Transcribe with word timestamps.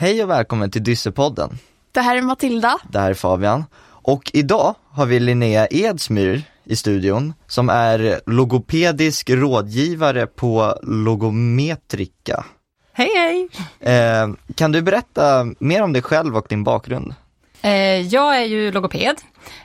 Hej 0.00 0.22
och 0.22 0.30
välkommen 0.30 0.70
till 0.70 0.84
Dyssepodden. 0.84 1.58
Det 1.92 2.00
här 2.00 2.16
är 2.16 2.22
Matilda. 2.22 2.78
Det 2.90 2.98
här 2.98 3.10
är 3.10 3.14
Fabian. 3.14 3.64
Och 3.82 4.30
idag 4.34 4.74
har 4.90 5.06
vi 5.06 5.20
Linnea 5.20 5.66
Edsmyr 5.70 6.42
i 6.64 6.76
studion 6.76 7.34
som 7.46 7.68
är 7.68 8.20
logopedisk 8.26 9.30
rådgivare 9.30 10.26
på 10.26 10.78
Logometrika. 10.82 12.44
Hej 12.92 13.08
hej! 13.16 13.48
Eh, 13.80 14.28
kan 14.54 14.72
du 14.72 14.82
berätta 14.82 15.46
mer 15.58 15.82
om 15.82 15.92
dig 15.92 16.02
själv 16.02 16.36
och 16.36 16.46
din 16.48 16.64
bakgrund? 16.64 17.14
Eh, 17.62 18.00
jag 18.00 18.36
är 18.36 18.44
ju 18.44 18.72
logoped 18.72 19.16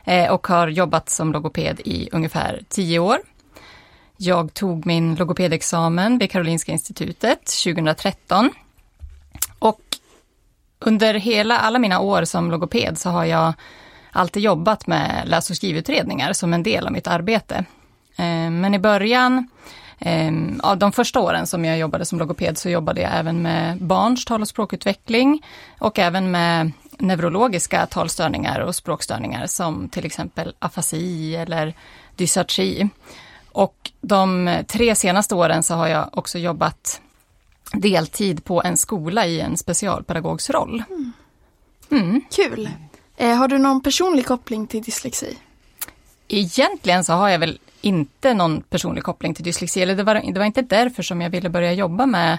eh, 0.03 0.31
och 0.31 0.47
har 0.47 0.67
jobbat 0.67 1.09
som 1.09 1.31
logoped 1.31 1.79
i 1.85 2.09
ungefär 2.11 2.61
tio 2.69 2.99
år. 2.99 3.17
Jag 4.17 4.53
tog 4.53 4.85
min 4.85 5.15
logopedexamen 5.15 6.17
vid 6.17 6.31
Karolinska 6.31 6.71
institutet 6.71 7.39
2013. 7.63 8.51
Under 10.79 11.13
hela, 11.13 11.57
alla 11.57 11.79
mina 11.79 11.99
år 11.99 12.23
som 12.23 12.51
logoped 12.51 12.97
så 12.97 13.09
har 13.09 13.25
jag 13.25 13.53
alltid 14.11 14.43
jobbat 14.43 14.87
med 14.87 15.23
läs 15.25 15.49
och 15.49 15.55
skrivutredningar 15.55 16.33
som 16.33 16.53
en 16.53 16.63
del 16.63 16.85
av 16.85 16.91
mitt 16.91 17.07
arbete. 17.07 17.65
Eh, 18.15 18.49
men 18.51 18.73
i 18.73 18.79
början, 18.79 19.49
ehm, 19.99 20.59
av 20.63 20.77
de 20.77 20.91
första 20.91 21.19
åren 21.19 21.47
som 21.47 21.65
jag 21.65 21.77
jobbade 21.77 22.05
som 22.05 22.19
logoped 22.19 22.57
så 22.57 22.69
jobbade 22.69 23.01
jag 23.01 23.11
även 23.13 23.41
med 23.41 23.81
barns 23.81 24.25
tal 24.25 24.41
och 24.41 24.47
språkutveckling 24.47 25.45
och 25.79 25.99
även 25.99 26.31
med 26.31 26.71
neurologiska 26.99 27.85
talstörningar 27.85 28.59
och 28.59 28.75
språkstörningar 28.75 29.47
som 29.47 29.89
till 29.89 30.05
exempel 30.05 30.53
afasi 30.59 31.35
eller 31.35 31.73
dysartri. 32.15 32.89
Och 33.51 33.91
de 34.01 34.55
tre 34.67 34.95
senaste 34.95 35.35
åren 35.35 35.63
så 35.63 35.73
har 35.73 35.87
jag 35.87 36.09
också 36.11 36.39
jobbat 36.39 37.01
deltid 37.81 38.43
på 38.43 38.63
en 38.63 38.77
skola 38.77 39.25
i 39.25 39.41
en 39.41 39.57
specialpedagogsroll. 39.57 40.83
Mm. 40.89 41.13
Mm. 41.91 42.21
Kul! 42.31 42.69
Eh, 43.17 43.35
har 43.35 43.47
du 43.47 43.57
någon 43.57 43.81
personlig 43.81 44.25
koppling 44.25 44.67
till 44.67 44.83
dyslexi? 44.83 45.37
Egentligen 46.27 47.03
så 47.03 47.13
har 47.13 47.29
jag 47.29 47.39
väl 47.39 47.59
inte 47.81 48.33
någon 48.33 48.61
personlig 48.61 49.03
koppling 49.03 49.33
till 49.33 49.43
dyslexi, 49.43 49.81
eller 49.81 49.95
det 49.95 50.03
var, 50.03 50.15
det 50.33 50.39
var 50.39 50.45
inte 50.45 50.61
därför 50.61 51.03
som 51.03 51.21
jag 51.21 51.29
ville 51.29 51.49
börja 51.49 51.73
jobba 51.73 52.05
med 52.05 52.37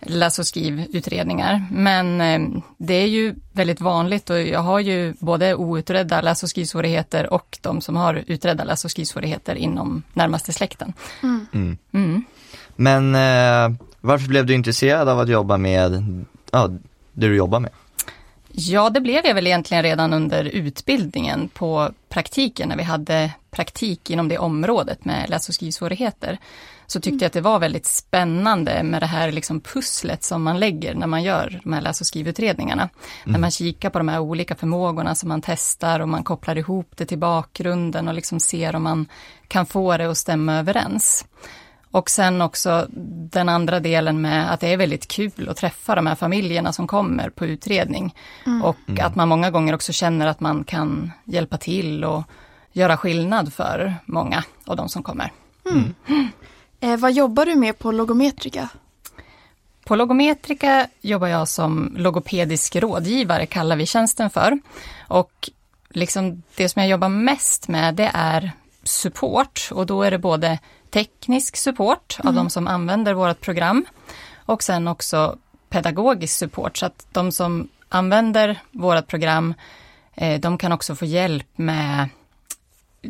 läs 0.00 0.38
och 0.38 0.46
skrivutredningar. 0.46 1.64
Men 1.70 2.20
eh, 2.20 2.62
det 2.78 2.94
är 2.94 3.06
ju 3.06 3.34
väldigt 3.52 3.80
vanligt 3.80 4.30
och 4.30 4.40
jag 4.40 4.60
har 4.60 4.80
ju 4.80 5.14
både 5.18 5.54
outredda 5.54 6.20
läs 6.20 6.42
och 6.42 6.50
skrivsvårigheter 6.50 7.32
och 7.32 7.58
de 7.60 7.80
som 7.80 7.96
har 7.96 8.24
utredda 8.26 8.64
läs 8.64 8.84
och 8.84 8.90
skrivsvårigheter 8.90 9.54
inom 9.54 10.02
närmaste 10.12 10.52
släkten. 10.52 10.92
Mm. 11.22 11.46
Mm. 11.52 11.78
Mm. 11.92 12.24
Men 12.76 13.14
eh, 13.14 13.78
varför 14.04 14.28
blev 14.28 14.46
du 14.46 14.54
intresserad 14.54 15.08
av 15.08 15.20
att 15.20 15.28
jobba 15.28 15.56
med 15.56 16.24
ja, 16.50 16.68
det 17.12 17.28
du 17.28 17.36
jobbar 17.36 17.60
med? 17.60 17.70
Ja, 18.52 18.90
det 18.90 19.00
blev 19.00 19.26
jag 19.26 19.34
väl 19.34 19.46
egentligen 19.46 19.82
redan 19.82 20.12
under 20.12 20.44
utbildningen 20.44 21.48
på 21.48 21.90
praktiken, 22.08 22.68
när 22.68 22.76
vi 22.76 22.82
hade 22.82 23.30
praktik 23.50 24.10
inom 24.10 24.28
det 24.28 24.38
området 24.38 25.04
med 25.04 25.30
läs 25.30 25.48
och 25.48 25.54
skrivsvårigheter. 25.54 26.38
Så 26.86 27.00
tyckte 27.00 27.10
mm. 27.10 27.18
jag 27.20 27.26
att 27.26 27.32
det 27.32 27.40
var 27.40 27.58
väldigt 27.58 27.86
spännande 27.86 28.82
med 28.82 29.02
det 29.02 29.06
här 29.06 29.32
liksom 29.32 29.60
pusslet 29.60 30.24
som 30.24 30.42
man 30.42 30.60
lägger 30.60 30.94
när 30.94 31.06
man 31.06 31.22
gör 31.22 31.60
de 31.64 31.72
här 31.72 31.80
läs 31.80 32.00
och 32.00 32.06
skrivutredningarna. 32.06 32.82
Mm. 32.82 33.32
När 33.32 33.38
man 33.38 33.50
kikar 33.50 33.90
på 33.90 33.98
de 33.98 34.08
här 34.08 34.20
olika 34.20 34.54
förmågorna 34.54 35.14
som 35.14 35.28
man 35.28 35.42
testar 35.42 36.00
och 36.00 36.08
man 36.08 36.24
kopplar 36.24 36.58
ihop 36.58 36.92
det 36.96 37.06
till 37.06 37.18
bakgrunden 37.18 38.08
och 38.08 38.14
liksom 38.14 38.40
ser 38.40 38.76
om 38.76 38.82
man 38.82 39.06
kan 39.48 39.66
få 39.66 39.96
det 39.96 40.10
att 40.10 40.18
stämma 40.18 40.58
överens. 40.58 41.24
Och 41.94 42.10
sen 42.10 42.42
också 42.42 42.86
den 43.30 43.48
andra 43.48 43.80
delen 43.80 44.20
med 44.20 44.52
att 44.52 44.60
det 44.60 44.72
är 44.72 44.76
väldigt 44.76 45.08
kul 45.08 45.48
att 45.48 45.56
träffa 45.56 45.94
de 45.94 46.06
här 46.06 46.14
familjerna 46.14 46.72
som 46.72 46.86
kommer 46.86 47.30
på 47.30 47.46
utredning. 47.46 48.14
Mm. 48.46 48.62
Och 48.62 48.76
mm. 48.86 49.06
att 49.06 49.16
man 49.16 49.28
många 49.28 49.50
gånger 49.50 49.74
också 49.74 49.92
känner 49.92 50.26
att 50.26 50.40
man 50.40 50.64
kan 50.64 51.12
hjälpa 51.24 51.56
till 51.56 52.04
och 52.04 52.22
göra 52.72 52.96
skillnad 52.96 53.52
för 53.52 53.94
många 54.04 54.44
av 54.64 54.76
de 54.76 54.88
som 54.88 55.02
kommer. 55.02 55.32
Mm. 55.70 55.94
Eh, 56.80 56.96
vad 56.96 57.12
jobbar 57.12 57.46
du 57.46 57.54
med 57.54 57.78
på 57.78 57.92
Logometrika? 57.92 58.68
På 59.84 59.96
Logometrika 59.96 60.86
jobbar 61.00 61.28
jag 61.28 61.48
som 61.48 61.94
logopedisk 61.96 62.76
rådgivare, 62.76 63.46
kallar 63.46 63.76
vi 63.76 63.86
tjänsten 63.86 64.30
för. 64.30 64.58
Och 65.08 65.50
liksom 65.88 66.42
det 66.56 66.68
som 66.68 66.82
jag 66.82 66.90
jobbar 66.90 67.08
mest 67.08 67.68
med 67.68 67.94
det 67.94 68.10
är 68.14 68.52
support 68.82 69.68
och 69.72 69.86
då 69.86 70.02
är 70.02 70.10
det 70.10 70.18
både 70.18 70.58
teknisk 70.94 71.56
support 71.56 72.18
mm. 72.20 72.28
av 72.28 72.34
de 72.34 72.50
som 72.50 72.66
använder 72.66 73.14
vårt 73.14 73.40
program 73.40 73.84
och 74.36 74.62
sen 74.62 74.88
också 74.88 75.38
pedagogisk 75.68 76.38
support 76.38 76.76
så 76.76 76.86
att 76.86 77.06
de 77.12 77.32
som 77.32 77.68
använder 77.88 78.60
vårt 78.70 79.06
program 79.06 79.54
eh, 80.14 80.40
de 80.40 80.58
kan 80.58 80.72
också 80.72 80.94
få 80.94 81.04
hjälp 81.04 81.58
med 81.58 82.08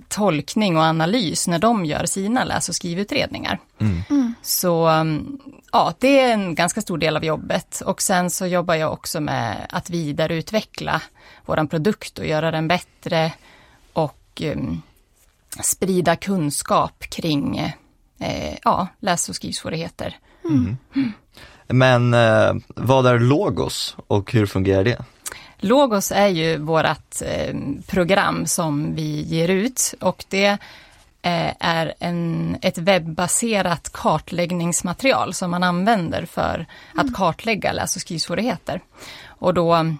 tolkning 0.08 0.76
och 0.76 0.82
analys 0.82 1.48
när 1.48 1.58
de 1.58 1.84
gör 1.84 2.06
sina 2.06 2.44
läs 2.44 2.68
och 2.68 2.74
skrivutredningar. 2.74 3.58
Mm. 3.78 4.02
Mm. 4.10 4.34
Så 4.42 4.90
ja, 5.72 5.94
det 5.98 6.20
är 6.20 6.32
en 6.32 6.54
ganska 6.54 6.80
stor 6.80 6.98
del 6.98 7.16
av 7.16 7.24
jobbet 7.24 7.80
och 7.80 8.02
sen 8.02 8.30
så 8.30 8.46
jobbar 8.46 8.74
jag 8.74 8.92
också 8.92 9.20
med 9.20 9.66
att 9.70 9.90
vidareutveckla 9.90 11.02
våran 11.46 11.68
produkt 11.68 12.18
och 12.18 12.26
göra 12.26 12.50
den 12.50 12.68
bättre 12.68 13.32
och 13.92 14.42
um, 14.54 14.82
sprida 15.62 16.16
kunskap 16.16 17.04
kring 17.10 17.58
eh, 18.20 18.58
ja, 18.62 18.88
läs 19.00 19.28
och 19.28 19.36
skrivsvårigheter. 19.36 20.18
Mm. 20.44 20.76
Mm. 20.94 21.12
Men 21.68 22.14
eh, 22.14 22.54
vad 22.68 23.06
är 23.06 23.18
Logos 23.18 23.96
och 24.06 24.32
hur 24.32 24.46
fungerar 24.46 24.84
det? 24.84 25.04
Logos 25.58 26.12
är 26.12 26.28
ju 26.28 26.58
vårt 26.58 27.22
eh, 27.22 27.54
program 27.86 28.46
som 28.46 28.94
vi 28.94 29.22
ger 29.22 29.48
ut 29.48 29.94
och 30.00 30.24
det 30.28 30.58
eh, 31.22 31.52
är 31.60 31.94
en, 31.98 32.56
ett 32.62 32.78
webbaserat 32.78 33.92
kartläggningsmaterial 33.92 35.34
som 35.34 35.50
man 35.50 35.62
använder 35.62 36.26
för 36.26 36.66
att 36.94 37.02
mm. 37.02 37.14
kartlägga 37.14 37.72
läs 37.72 37.96
och 37.96 38.02
skrivsvårigheter. 38.02 38.80
Och 39.26 39.54
då 39.54 39.94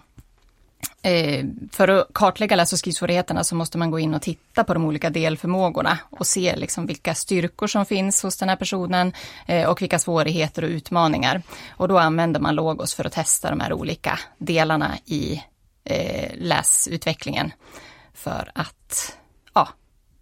för 1.73 1.89
att 1.89 2.09
kartlägga 2.15 2.57
läs 2.57 2.73
och 2.73 2.79
skrivsvårigheterna 2.79 3.45
så 3.45 3.55
måste 3.55 3.79
man 3.79 3.91
gå 3.91 3.99
in 3.99 4.15
och 4.15 4.23
titta 4.23 4.65
på 4.65 4.75
de 4.75 4.85
olika 4.85 5.11
delförmågorna 5.11 5.99
och 6.11 6.27
se 6.27 6.57
liksom 6.57 6.87
vilka 6.87 7.15
styrkor 7.15 7.67
som 7.67 7.87
finns 7.87 8.23
hos 8.23 8.37
den 8.37 8.49
här 8.49 8.57
personen 8.57 9.13
eh, 9.47 9.69
och 9.69 9.83
vilka 9.83 9.99
svårigheter 9.99 10.65
och 10.65 10.69
utmaningar. 10.69 11.43
Och 11.71 11.89
då 11.89 11.99
använder 11.99 12.41
man 12.41 12.55
Logos 12.55 12.95
för 12.95 13.05
att 13.05 13.13
testa 13.13 13.51
de 13.51 13.61
här 13.61 13.73
olika 13.73 14.19
delarna 14.39 14.99
i 15.05 15.43
eh, 15.85 16.33
läsutvecklingen 16.35 17.53
för 18.15 18.51
att 18.55 19.17
ja, 19.55 19.69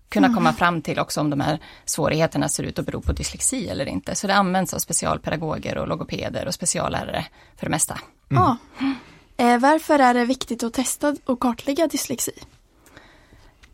kunna 0.08 0.26
mm. 0.26 0.36
komma 0.36 0.52
fram 0.52 0.82
till 0.82 0.98
också 0.98 1.20
om 1.20 1.30
de 1.30 1.40
här 1.40 1.58
svårigheterna 1.84 2.48
ser 2.48 2.62
ut 2.62 2.78
att 2.78 2.86
bero 2.86 3.00
på 3.00 3.12
dyslexi 3.12 3.68
eller 3.68 3.88
inte. 3.88 4.14
Så 4.14 4.26
det 4.26 4.34
används 4.34 4.74
av 4.74 4.78
specialpedagoger 4.78 5.78
och 5.78 5.88
logopeder 5.88 6.46
och 6.46 6.54
speciallärare 6.54 7.26
för 7.56 7.66
det 7.66 7.70
mesta. 7.70 7.98
Mm. 8.30 8.56
Eh, 9.42 9.58
varför 9.58 9.98
är 9.98 10.14
det 10.14 10.24
viktigt 10.24 10.62
att 10.62 10.72
testa 10.72 11.16
och 11.24 11.40
kartlägga 11.40 11.86
dyslexi? 11.86 12.32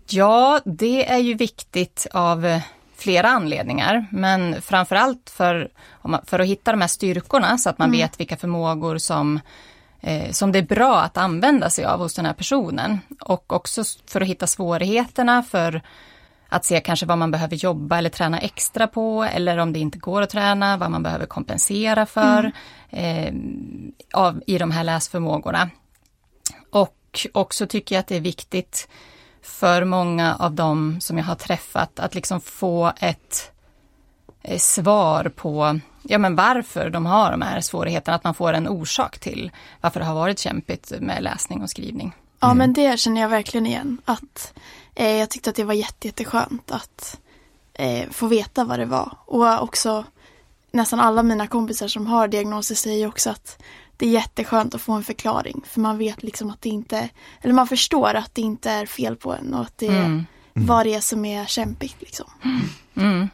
Ja, 0.06 0.60
det 0.64 1.10
är 1.10 1.18
ju 1.18 1.34
viktigt 1.34 2.06
av 2.12 2.46
eh, 2.46 2.62
flera 2.96 3.28
anledningar, 3.28 4.06
men 4.10 4.62
framförallt 4.62 5.30
för, 5.30 5.70
för 6.24 6.38
att 6.38 6.46
hitta 6.46 6.70
de 6.70 6.80
här 6.80 6.88
styrkorna 6.88 7.58
så 7.58 7.70
att 7.70 7.78
man 7.78 7.88
mm. 7.88 7.98
vet 7.98 8.20
vilka 8.20 8.36
förmågor 8.36 8.98
som, 8.98 9.40
eh, 10.00 10.30
som 10.30 10.52
det 10.52 10.58
är 10.58 10.62
bra 10.66 11.00
att 11.00 11.16
använda 11.16 11.70
sig 11.70 11.84
av 11.84 11.98
hos 12.00 12.14
den 12.14 12.26
här 12.26 12.32
personen. 12.32 13.00
Och 13.20 13.52
också 13.52 13.84
för 14.06 14.20
att 14.20 14.28
hitta 14.28 14.46
svårigheterna 14.46 15.42
för 15.42 15.82
att 16.48 16.64
se 16.64 16.80
kanske 16.80 17.06
vad 17.06 17.18
man 17.18 17.30
behöver 17.30 17.56
jobba 17.56 17.98
eller 17.98 18.10
träna 18.10 18.38
extra 18.38 18.86
på 18.86 19.24
eller 19.24 19.58
om 19.58 19.72
det 19.72 19.78
inte 19.78 19.98
går 19.98 20.22
att 20.22 20.30
träna, 20.30 20.76
vad 20.76 20.90
man 20.90 21.02
behöver 21.02 21.26
kompensera 21.26 22.06
för 22.06 22.52
mm. 22.90 23.92
eh, 24.12 24.20
av, 24.20 24.42
i 24.46 24.58
de 24.58 24.70
här 24.70 24.84
läsförmågorna. 24.84 25.70
Och 26.70 27.26
också 27.32 27.66
tycker 27.66 27.94
jag 27.94 28.00
att 28.00 28.06
det 28.06 28.16
är 28.16 28.20
viktigt 28.20 28.88
för 29.42 29.84
många 29.84 30.34
av 30.34 30.54
dem 30.54 31.00
som 31.00 31.18
jag 31.18 31.24
har 31.24 31.34
träffat 31.34 32.00
att 32.00 32.14
liksom 32.14 32.40
få 32.40 32.92
ett 33.00 33.52
eh, 34.42 34.58
svar 34.58 35.32
på 35.36 35.80
ja, 36.02 36.18
men 36.18 36.36
varför 36.36 36.90
de 36.90 37.06
har 37.06 37.30
de 37.30 37.42
här 37.42 37.60
svårigheterna, 37.60 38.16
att 38.16 38.24
man 38.24 38.34
får 38.34 38.52
en 38.52 38.68
orsak 38.68 39.18
till 39.18 39.50
varför 39.80 40.00
det 40.00 40.06
har 40.06 40.14
varit 40.14 40.38
kämpigt 40.38 40.92
med 41.00 41.22
läsning 41.22 41.62
och 41.62 41.70
skrivning. 41.70 42.14
Ja 42.40 42.46
mm. 42.46 42.58
men 42.58 42.72
det 42.72 43.00
känner 43.00 43.20
jag 43.20 43.28
verkligen 43.28 43.66
igen. 43.66 44.00
Att 44.04 44.54
eh, 44.94 45.16
Jag 45.16 45.30
tyckte 45.30 45.50
att 45.50 45.56
det 45.56 45.64
var 45.64 45.74
jätte, 45.74 46.08
jätteskönt 46.08 46.70
att 46.70 47.20
eh, 47.74 48.10
få 48.10 48.26
veta 48.26 48.64
vad 48.64 48.78
det 48.78 48.86
var. 48.86 49.16
Och 49.26 49.62
också 49.62 50.04
nästan 50.70 51.00
alla 51.00 51.22
mina 51.22 51.46
kompisar 51.46 51.88
som 51.88 52.06
har 52.06 52.28
diagnoser 52.28 52.74
säger 52.74 53.06
också 53.06 53.30
att 53.30 53.62
det 53.96 54.06
är 54.06 54.10
jätteskönt 54.10 54.74
att 54.74 54.80
få 54.80 54.92
en 54.92 55.04
förklaring. 55.04 55.62
För 55.66 55.80
man 55.80 55.98
vet 55.98 56.22
liksom 56.22 56.50
att 56.50 56.62
det 56.62 56.68
inte, 56.68 57.08
eller 57.40 57.54
man 57.54 57.68
förstår 57.68 58.14
att 58.14 58.34
det 58.34 58.42
inte 58.42 58.70
är 58.70 58.86
fel 58.86 59.16
på 59.16 59.34
en 59.34 59.54
och 59.54 59.60
att 59.60 59.78
det 59.78 59.86
är 59.86 60.04
mm. 60.04 60.26
vad 60.52 60.86
det 60.86 60.94
är 60.94 61.00
som 61.00 61.24
är 61.24 61.46
kämpigt. 61.46 61.96
Liksom. 62.00 62.26
Mm. 62.94 63.28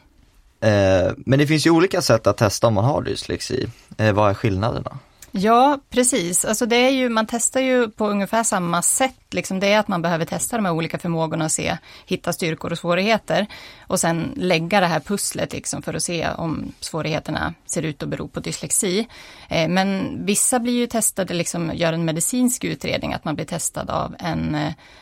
Eh, 0.60 1.12
men 1.16 1.38
det 1.38 1.46
finns 1.46 1.66
ju 1.66 1.70
olika 1.70 2.02
sätt 2.02 2.26
att 2.26 2.36
testa 2.36 2.66
om 2.66 2.74
man 2.74 2.84
har 2.84 3.02
dyslexi. 3.02 3.66
Eh, 3.98 4.12
vad 4.12 4.30
är 4.30 4.34
skillnaderna? 4.34 4.98
Ja, 5.36 5.78
precis. 5.90 6.44
Alltså 6.44 6.66
det 6.66 6.76
är 6.76 6.90
ju, 6.90 7.08
man 7.08 7.26
testar 7.26 7.60
ju 7.60 7.90
på 7.90 8.08
ungefär 8.08 8.42
samma 8.42 8.82
sätt. 8.82 9.14
Liksom 9.30 9.60
det 9.60 9.72
är 9.72 9.78
att 9.78 9.88
man 9.88 10.02
behöver 10.02 10.24
testa 10.24 10.56
de 10.56 10.64
här 10.64 10.72
olika 10.72 10.98
förmågorna 10.98 11.44
och 11.44 11.52
se, 11.52 11.76
hitta 12.06 12.32
styrkor 12.32 12.72
och 12.72 12.78
svårigheter. 12.78 13.46
Och 13.86 14.00
sen 14.00 14.32
lägga 14.36 14.80
det 14.80 14.86
här 14.86 15.00
pusslet 15.00 15.52
liksom 15.52 15.82
för 15.82 15.94
att 15.94 16.02
se 16.02 16.28
om 16.28 16.72
svårigheterna 16.80 17.54
ser 17.66 17.82
ut 17.82 18.02
att 18.02 18.08
bero 18.08 18.28
på 18.28 18.40
dyslexi. 18.40 19.08
Eh, 19.48 19.68
men 19.68 20.18
vissa 20.26 20.58
blir 20.58 20.72
ju 20.72 20.86
testade, 20.86 21.34
liksom 21.34 21.70
gör 21.74 21.92
en 21.92 22.04
medicinsk 22.04 22.64
utredning, 22.64 23.12
att 23.12 23.24
man 23.24 23.34
blir 23.34 23.46
testad 23.46 23.90
av 23.90 24.14
en 24.18 24.54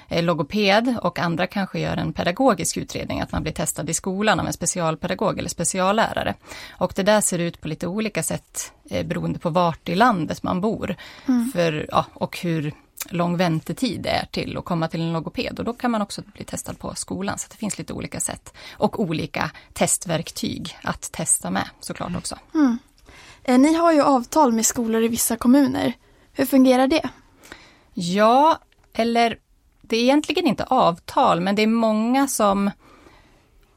eh, 0.09 0.23
logoped 0.23 0.97
och 1.03 1.19
andra 1.19 1.47
kanske 1.47 1.81
gör 1.81 1.97
en 1.97 2.13
pedagogisk 2.13 2.77
utredning, 2.77 3.21
att 3.21 3.33
man 3.33 3.43
blir 3.43 3.53
testad 3.53 3.91
i 3.91 3.95
skolan 3.95 4.41
av 4.41 4.47
en 4.47 4.53
specialpedagog 4.53 5.39
eller 5.39 5.49
speciallärare. 5.49 6.35
Och 6.71 6.93
det 6.97 7.03
där 7.03 7.21
ser 7.21 7.39
ut 7.39 7.61
på 7.61 7.69
lite 7.69 7.87
olika 7.87 8.23
sätt 8.23 8.73
eh, 8.93 9.07
beroende 9.07 9.39
på 9.39 9.51
vart 9.51 9.89
i 9.89 9.95
landet 9.95 10.43
man 10.43 10.61
bor. 10.61 10.97
Mm. 11.29 11.51
För, 11.53 11.87
ja, 11.91 12.07
och 12.15 12.39
hur 12.39 12.75
lång 13.11 13.37
väntetid 13.37 14.01
det 14.03 14.11
är 14.11 14.27
till 14.27 14.57
att 14.57 14.65
komma 14.65 14.89
till 14.89 15.01
en 15.01 15.13
logoped 15.13 15.59
och 15.59 15.65
då 15.65 15.73
kan 15.73 15.91
man 15.91 16.03
också 16.03 16.23
bli 16.35 16.45
testad 16.45 16.79
på 16.79 16.95
skolan. 16.95 17.39
Så 17.39 17.49
det 17.51 17.57
finns 17.57 17.79
lite 17.79 17.93
olika 17.93 18.21
sätt 18.21 18.55
och 18.73 19.01
olika 19.01 19.51
testverktyg 19.73 20.79
att 20.83 21.13
testa 21.13 21.51
med 21.51 21.69
såklart 21.81 22.17
också. 22.17 22.39
Mm. 22.55 22.79
Eh, 23.45 23.59
ni 23.59 23.75
har 23.75 23.93
ju 23.93 24.03
avtal 24.03 24.53
med 24.53 24.67
skolor 24.67 25.03
i 25.03 25.09
vissa 25.09 25.37
kommuner. 25.37 25.93
Hur 26.33 26.47
fungerar 26.47 26.87
det? 26.87 27.09
Ja, 27.95 28.59
eller 28.93 29.39
det 29.83 29.97
är 29.97 30.03
egentligen 30.03 30.47
inte 30.47 30.65
avtal, 30.65 31.41
men 31.41 31.55
det 31.55 31.63
är 31.63 31.67
många 31.67 32.29
som 32.29 32.71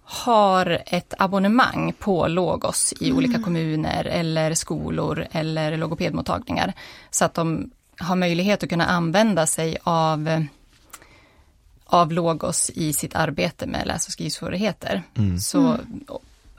har 0.06 0.82
ett 0.86 1.14
abonnemang 1.18 1.94
på 2.00 2.28
Logos 2.28 2.94
i 3.00 3.06
mm. 3.06 3.18
olika 3.18 3.40
kommuner 3.40 4.06
eller 4.06 4.54
skolor 4.54 5.26
eller 5.32 5.78
logopedmottagningar. 5.78 6.74
Så 7.10 7.26
att 7.26 7.34
de 7.34 7.72
har 8.00 8.16
möjlighet 8.16 8.64
att 8.64 8.70
kunna 8.70 8.86
använda 8.86 9.46
sig 9.46 9.78
av, 9.84 10.46
av 11.86 12.12
Logos 12.12 12.70
i 12.70 12.94
sitt 12.94 13.16
arbete 13.16 13.68
med 13.68 13.88
läs 13.88 14.08
och 14.08 14.12
skrivsvårigheter. 14.12 15.04
Mm. 15.18 15.40
Så 15.40 15.60
mm. 15.60 16.04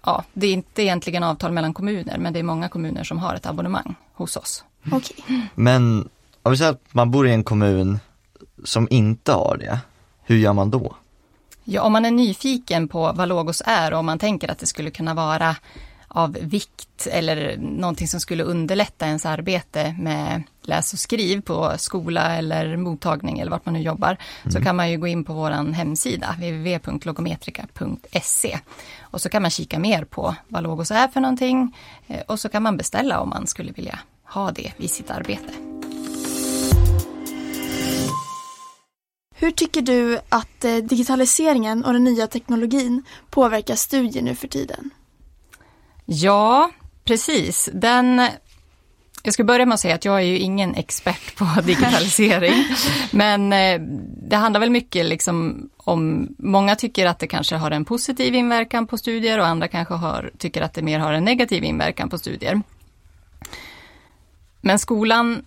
ja, 0.04 0.24
det 0.32 0.46
är 0.46 0.52
inte 0.52 0.82
egentligen 0.82 1.22
avtal 1.22 1.52
mellan 1.52 1.74
kommuner, 1.74 2.18
men 2.18 2.32
det 2.32 2.38
är 2.38 2.42
många 2.42 2.68
kommuner 2.68 3.04
som 3.04 3.18
har 3.18 3.34
ett 3.34 3.46
abonnemang 3.46 3.94
hos 4.14 4.36
oss. 4.36 4.64
Okay. 4.92 5.40
Men 5.54 6.08
om 6.42 6.52
vi 6.52 6.58
säger 6.58 6.70
att 6.70 6.94
man 6.94 7.10
bor 7.10 7.28
i 7.28 7.32
en 7.32 7.44
kommun 7.44 7.98
som 8.64 8.88
inte 8.90 9.32
har 9.32 9.56
det, 9.60 9.78
hur 10.22 10.36
gör 10.36 10.52
man 10.52 10.70
då? 10.70 10.96
Ja, 11.68 11.82
om 11.82 11.92
man 11.92 12.04
är 12.04 12.10
nyfiken 12.10 12.88
på 12.88 13.12
vad 13.12 13.28
Logos 13.28 13.62
är 13.66 13.92
och 13.92 13.98
om 13.98 14.06
man 14.06 14.18
tänker 14.18 14.50
att 14.50 14.58
det 14.58 14.66
skulle 14.66 14.90
kunna 14.90 15.14
vara 15.14 15.56
av 16.08 16.36
vikt 16.40 17.06
eller 17.10 17.56
någonting 17.56 18.08
som 18.08 18.20
skulle 18.20 18.42
underlätta 18.42 19.06
ens 19.06 19.26
arbete 19.26 19.96
med 19.98 20.42
läs 20.62 20.92
och 20.92 20.98
skriv 20.98 21.40
på 21.40 21.72
skola 21.78 22.36
eller 22.36 22.76
mottagning 22.76 23.38
eller 23.38 23.50
vart 23.50 23.66
man 23.66 23.74
nu 23.74 23.80
jobbar, 23.80 24.08
mm. 24.08 24.52
så 24.52 24.60
kan 24.60 24.76
man 24.76 24.90
ju 24.90 24.98
gå 24.98 25.06
in 25.06 25.24
på 25.24 25.32
vår 25.32 25.72
hemsida 25.72 26.34
www.logometrika.se 26.38 28.58
och 29.00 29.20
så 29.20 29.28
kan 29.28 29.42
man 29.42 29.50
kika 29.50 29.78
mer 29.78 30.04
på 30.04 30.34
vad 30.48 30.62
Logos 30.62 30.90
är 30.90 31.08
för 31.08 31.20
någonting 31.20 31.76
eh, 32.06 32.20
och 32.26 32.40
så 32.40 32.48
kan 32.48 32.62
man 32.62 32.76
beställa 32.76 33.20
om 33.20 33.28
man 33.28 33.46
skulle 33.46 33.72
vilja 33.72 33.98
ha 34.24 34.50
det 34.50 34.72
i 34.76 34.88
sitt 34.88 35.10
arbete. 35.10 35.65
Hur 39.38 39.50
tycker 39.50 39.82
du 39.82 40.18
att 40.28 40.64
eh, 40.64 40.76
digitaliseringen 40.76 41.84
och 41.84 41.92
den 41.92 42.04
nya 42.04 42.26
teknologin 42.26 43.02
påverkar 43.30 43.74
studier 43.74 44.22
nu 44.22 44.34
för 44.34 44.48
tiden? 44.48 44.90
Ja, 46.04 46.70
precis. 47.04 47.68
Den, 47.72 48.28
jag 49.22 49.34
ska 49.34 49.44
börja 49.44 49.66
med 49.66 49.74
att 49.74 49.80
säga 49.80 49.94
att 49.94 50.04
jag 50.04 50.16
är 50.16 50.24
ju 50.24 50.38
ingen 50.38 50.74
expert 50.74 51.36
på 51.36 51.46
digitalisering. 51.64 52.64
men 53.10 53.52
eh, 53.52 53.80
det 54.28 54.36
handlar 54.36 54.60
väl 54.60 54.70
mycket 54.70 55.06
liksom 55.06 55.68
om, 55.76 56.28
många 56.38 56.76
tycker 56.76 57.06
att 57.06 57.18
det 57.18 57.26
kanske 57.26 57.56
har 57.56 57.70
en 57.70 57.84
positiv 57.84 58.34
inverkan 58.34 58.86
på 58.86 58.98
studier 58.98 59.38
och 59.38 59.46
andra 59.46 59.68
kanske 59.68 59.94
har, 59.94 60.30
tycker 60.38 60.62
att 60.62 60.74
det 60.74 60.82
mer 60.82 60.98
har 60.98 61.12
en 61.12 61.24
negativ 61.24 61.64
inverkan 61.64 62.08
på 62.08 62.18
studier. 62.18 62.62
Men 64.60 64.78
skolan 64.78 65.44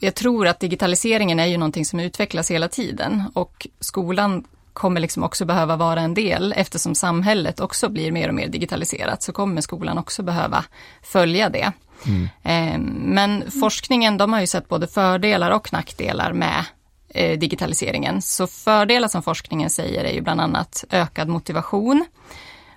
jag 0.00 0.14
tror 0.14 0.46
att 0.46 0.60
digitaliseringen 0.60 1.40
är 1.40 1.46
ju 1.46 1.56
någonting 1.56 1.84
som 1.84 2.00
utvecklas 2.00 2.50
hela 2.50 2.68
tiden 2.68 3.22
och 3.34 3.66
skolan 3.80 4.44
kommer 4.72 5.00
liksom 5.00 5.22
också 5.22 5.44
behöva 5.44 5.76
vara 5.76 6.00
en 6.00 6.14
del 6.14 6.54
eftersom 6.56 6.94
samhället 6.94 7.60
också 7.60 7.88
blir 7.88 8.12
mer 8.12 8.28
och 8.28 8.34
mer 8.34 8.48
digitaliserat 8.48 9.22
så 9.22 9.32
kommer 9.32 9.60
skolan 9.60 9.98
också 9.98 10.22
behöva 10.22 10.64
följa 11.02 11.48
det. 11.48 11.72
Mm. 12.06 12.28
Ehm, 12.42 12.82
men 13.04 13.50
forskningen 13.50 14.16
de 14.16 14.32
har 14.32 14.40
ju 14.40 14.46
sett 14.46 14.68
både 14.68 14.86
fördelar 14.86 15.50
och 15.50 15.72
nackdelar 15.72 16.32
med 16.32 16.64
eh, 17.08 17.38
digitaliseringen. 17.38 18.22
Så 18.22 18.46
fördelar 18.46 19.08
som 19.08 19.22
forskningen 19.22 19.70
säger 19.70 20.04
är 20.04 20.12
ju 20.12 20.20
bland 20.20 20.40
annat 20.40 20.84
ökad 20.90 21.28
motivation 21.28 22.06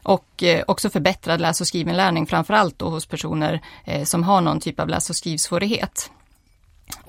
och 0.03 0.43
eh, 0.43 0.63
också 0.67 0.89
förbättrad 0.89 1.41
läs 1.41 1.61
och 1.61 1.67
skrivinlärning, 1.67 2.27
framförallt 2.27 2.79
då 2.79 2.89
hos 2.89 3.05
personer 3.05 3.61
eh, 3.85 4.03
som 4.03 4.23
har 4.23 4.41
någon 4.41 4.59
typ 4.59 4.79
av 4.79 4.89
läs 4.89 5.09
och 5.09 5.15
skrivsvårighet. 5.15 6.11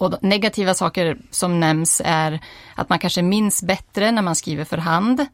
Och 0.02 0.22
negativa 0.22 0.74
saker 0.74 1.18
som 1.30 1.60
nämns 1.60 2.02
är 2.04 2.40
att 2.74 2.88
man 2.88 2.98
kanske 2.98 3.22
minns 3.22 3.62
bättre 3.62 4.12
när 4.12 4.22
man 4.22 4.36
skriver 4.36 4.64
för 4.64 4.78
hand. 4.78 5.26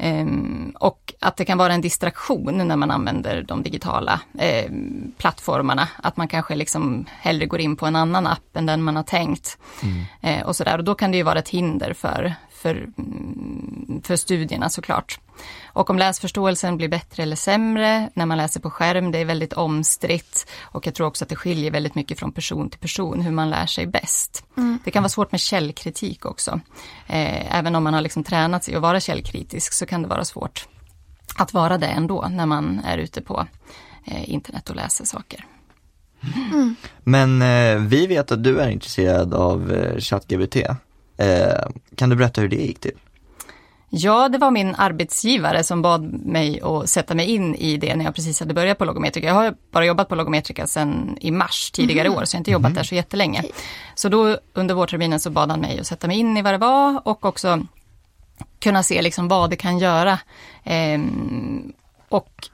Um, 0.00 0.72
och 0.80 1.14
att 1.20 1.36
det 1.36 1.44
kan 1.44 1.58
vara 1.58 1.72
en 1.72 1.80
distraktion 1.80 2.68
när 2.68 2.76
man 2.76 2.90
använder 2.90 3.42
de 3.42 3.62
digitala 3.62 4.20
eh, 4.38 4.70
plattformarna. 5.18 5.88
Att 5.96 6.16
man 6.16 6.28
kanske 6.28 6.56
liksom 6.56 7.06
hellre 7.20 7.46
går 7.46 7.60
in 7.60 7.76
på 7.76 7.86
en 7.86 7.96
annan 7.96 8.26
app 8.26 8.56
än 8.56 8.66
den 8.66 8.82
man 8.82 8.96
har 8.96 9.02
tänkt. 9.02 9.58
Mm. 9.82 10.04
Eh, 10.20 10.46
och 10.46 10.56
sådär. 10.56 10.78
Och 10.78 10.84
då 10.84 10.94
kan 10.94 11.10
det 11.10 11.16
ju 11.16 11.22
vara 11.22 11.38
ett 11.38 11.48
hinder 11.48 11.92
för, 11.92 12.34
för, 12.58 12.74
mm, 12.98 14.02
för 14.04 14.16
studierna 14.16 14.68
såklart. 14.68 15.20
Och 15.66 15.90
om 15.90 15.98
läsförståelsen 15.98 16.76
blir 16.76 16.88
bättre 16.88 17.22
eller 17.22 17.36
sämre 17.36 18.10
när 18.14 18.26
man 18.26 18.38
läser 18.38 18.60
på 18.60 18.70
skärm, 18.70 19.12
det 19.12 19.18
är 19.18 19.24
väldigt 19.24 19.52
omstritt. 19.52 20.46
Och 20.60 20.86
jag 20.86 20.94
tror 20.94 21.06
också 21.06 21.24
att 21.24 21.28
det 21.28 21.36
skiljer 21.36 21.70
väldigt 21.70 21.94
mycket 21.94 22.18
från 22.18 22.32
person 22.32 22.70
till 22.70 22.80
person 22.80 23.20
hur 23.20 23.30
man 23.30 23.50
lär 23.50 23.66
sig 23.66 23.86
bäst. 23.86 24.44
Mm. 24.56 24.78
Det 24.84 24.90
kan 24.90 25.02
vara 25.02 25.08
svårt 25.08 25.32
med 25.32 25.40
källkritik 25.40 26.26
också. 26.26 26.60
Eh, 27.06 27.58
även 27.58 27.74
om 27.74 27.84
man 27.84 27.94
har 27.94 28.00
liksom 28.00 28.24
tränat 28.24 28.64
sig 28.64 28.74
att 28.74 28.82
vara 28.82 29.00
källkritisk 29.00 29.72
så 29.72 29.86
kan 29.86 30.02
det 30.02 30.08
vara 30.08 30.24
svårt 30.24 30.68
att 31.36 31.54
vara 31.54 31.78
det 31.78 31.86
ändå 31.86 32.28
när 32.30 32.46
man 32.46 32.80
är 32.84 32.98
ute 32.98 33.20
på 33.20 33.46
eh, 34.04 34.30
internet 34.30 34.70
och 34.70 34.76
läser 34.76 35.04
saker. 35.04 35.44
Mm. 36.52 36.76
Men 37.04 37.42
eh, 37.42 37.88
vi 37.88 38.06
vet 38.06 38.32
att 38.32 38.44
du 38.44 38.60
är 38.60 38.68
intresserad 38.68 39.34
av 39.34 39.72
eh, 39.72 39.98
ChatGPT. 39.98 40.56
Eh, 41.18 41.68
kan 41.96 42.08
du 42.08 42.16
berätta 42.16 42.40
hur 42.40 42.48
det 42.48 42.56
gick 42.56 42.80
till? 42.80 42.98
Ja, 43.90 44.28
det 44.28 44.38
var 44.38 44.50
min 44.50 44.74
arbetsgivare 44.74 45.64
som 45.64 45.82
bad 45.82 46.26
mig 46.26 46.60
att 46.60 46.88
sätta 46.88 47.14
mig 47.14 47.26
in 47.26 47.54
i 47.54 47.76
det 47.76 47.96
när 47.96 48.04
jag 48.04 48.14
precis 48.14 48.40
hade 48.40 48.54
börjat 48.54 48.78
på 48.78 48.84
Logometrika. 48.84 49.26
Jag 49.26 49.34
har 49.34 49.54
bara 49.70 49.84
jobbat 49.84 50.08
på 50.08 50.14
Logometrika 50.14 50.66
sedan 50.66 51.18
i 51.20 51.30
mars 51.30 51.70
tidigare 51.70 52.08
mm. 52.08 52.18
år, 52.18 52.24
så 52.24 52.34
jag 52.34 52.38
har 52.38 52.40
inte 52.40 52.50
jobbat 52.50 52.68
mm. 52.68 52.76
där 52.76 52.82
så 52.82 52.94
jättelänge. 52.94 53.44
Så 53.94 54.08
då 54.08 54.38
under 54.52 54.74
vårterminen 54.74 55.20
så 55.20 55.30
bad 55.30 55.50
han 55.50 55.60
mig 55.60 55.80
att 55.80 55.86
sätta 55.86 56.06
mig 56.06 56.18
in 56.18 56.36
i 56.36 56.42
vad 56.42 56.54
det 56.54 56.58
var 56.58 57.08
och 57.08 57.24
också 57.24 57.62
kunna 58.58 58.82
se 58.82 59.02
liksom 59.02 59.28
vad 59.28 59.50
det 59.50 59.56
kan 59.56 59.78
göra. 59.78 60.18
Ehm, 60.64 61.72
och 62.08 62.48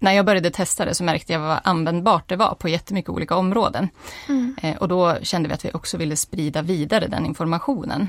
när 0.00 0.12
jag 0.12 0.26
började 0.26 0.50
testa 0.50 0.84
det 0.84 0.94
så 0.94 1.04
märkte 1.04 1.32
jag 1.32 1.40
vad 1.40 1.60
användbart 1.64 2.28
det 2.28 2.36
var 2.36 2.54
på 2.54 2.68
jättemycket 2.68 3.08
olika 3.08 3.36
områden. 3.36 3.88
Mm. 4.28 4.56
Eh, 4.62 4.76
och 4.76 4.88
då 4.88 5.16
kände 5.22 5.48
vi 5.48 5.54
att 5.54 5.64
vi 5.64 5.70
också 5.74 5.96
ville 5.96 6.16
sprida 6.16 6.62
vidare 6.62 7.06
den 7.06 7.26
informationen. 7.26 8.08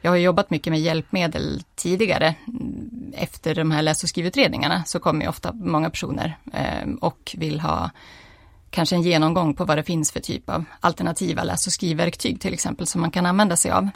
Jag 0.00 0.10
har 0.10 0.16
jobbat 0.16 0.50
mycket 0.50 0.70
med 0.70 0.80
hjälpmedel 0.80 1.62
tidigare. 1.74 2.34
Efter 3.12 3.54
de 3.54 3.70
här 3.70 3.82
läs 3.82 4.02
och 4.02 4.08
skrivutredningarna 4.08 4.84
så 4.86 5.00
kommer 5.00 5.28
ofta 5.28 5.52
många 5.52 5.90
personer 5.90 6.36
eh, 6.52 6.88
och 7.00 7.34
vill 7.38 7.60
ha 7.60 7.90
kanske 8.70 8.96
en 8.96 9.02
genomgång 9.02 9.54
på 9.54 9.64
vad 9.64 9.78
det 9.78 9.82
finns 9.82 10.12
för 10.12 10.20
typ 10.20 10.50
av 10.50 10.64
alternativa 10.80 11.44
läs 11.44 11.66
och 11.66 11.72
skrivverktyg 11.72 12.40
till 12.40 12.54
exempel 12.54 12.86
som 12.86 13.00
man 13.00 13.10
kan 13.10 13.26
använda 13.26 13.56
sig 13.56 13.70
av. 13.70 13.88